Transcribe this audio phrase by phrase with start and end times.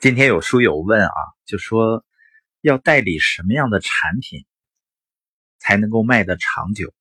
[0.00, 1.12] 今天有书友问啊，
[1.44, 2.06] 就说
[2.62, 4.46] 要代理什么样的产品
[5.58, 6.94] 才能够卖得长久？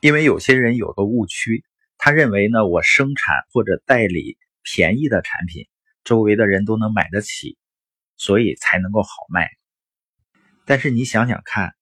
[0.00, 1.64] 因为有些人有个误区，
[1.96, 5.66] 他认为呢，我生产或者代理便宜的产品，
[6.04, 7.56] 周围的人都能买得起，
[8.18, 9.48] 所以才能够好卖。
[10.66, 11.74] 但是你想想看，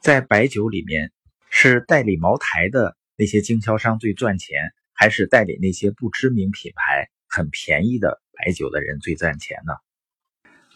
[0.00, 1.10] 在白酒里面，
[1.50, 8.22] 是代理茅台的那些经销商最赚钱，还是代理那些不知名品牌很便宜的？
[8.38, 9.74] 白酒的人最赚钱呢。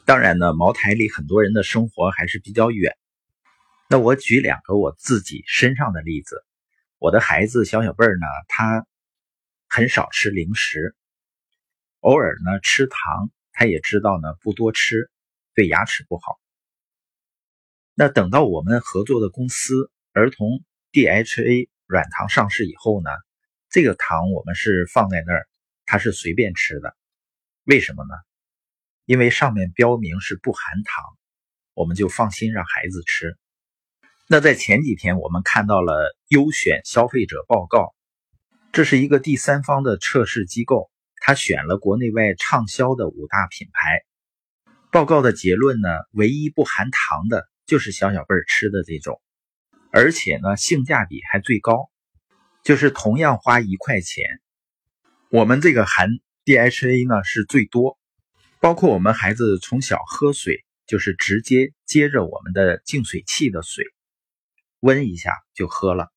[0.05, 2.97] 当然呢，茅台离很多人的生活还是比较远。
[3.89, 6.45] 那我举两个我自己身上的例子。
[6.99, 8.87] 我的孩子小小贝儿呢，他
[9.69, 10.95] 很少吃零食，
[12.01, 15.11] 偶尔呢吃糖，他也知道呢不多吃，
[15.55, 16.41] 对牙齿不好。
[17.95, 23.11] 那等到我们合作的公司儿童 DHA 软糖上市以后呢，
[23.69, 25.47] 这个糖我们是放在那儿，
[25.87, 26.97] 他是随便吃的。
[27.65, 28.15] 为什么呢？
[29.05, 31.05] 因为上面标明是不含糖，
[31.75, 33.37] 我们就放心让孩子吃。
[34.29, 37.95] 那在前几天，我们看到了优选消费者报告，
[38.73, 44.03] 这是一个第三方的测试机构，他选了国内外畅销的五大品牌。
[44.91, 49.21] 报告的结论呢，唯一不含糖的就是小小辈儿吃的这种，
[49.93, 51.91] 而且呢，性价比还最高，
[52.65, 54.25] 就是同样花一块钱，
[55.31, 56.09] 我们这个含。
[56.45, 57.99] DHA 呢是最多，
[58.61, 63.85] 包括我们孩子从小喝水就是直接接着我们的净水器的水，
[64.81, 66.09] 温一下就喝了。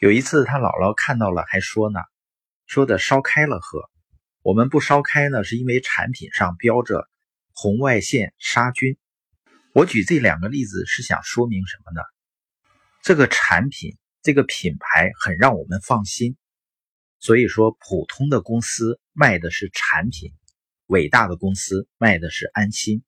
[0.00, 2.00] 有一次他姥姥看到了还说呢，
[2.66, 3.88] 说的烧开了喝。
[4.42, 7.08] 我们不烧开呢，是因为产品上标着
[7.54, 8.98] 红外线杀菌。
[9.72, 12.02] 我举这两个例子是想说明什么呢？
[13.02, 16.36] 这个产品这个品牌很让我们放心。
[17.22, 20.32] 所以说，普通的公司卖的是产品，
[20.86, 23.04] 伟大的公司卖的是安心。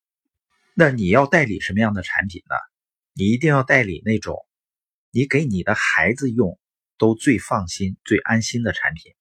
[0.73, 2.55] 那你要代理什么样的产品呢？
[3.13, 4.47] 你一定要代理那种
[5.11, 6.61] 你给你的孩子用
[6.97, 9.13] 都最放心、最安心的产品。